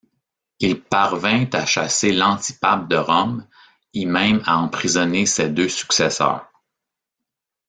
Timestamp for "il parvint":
0.59-1.45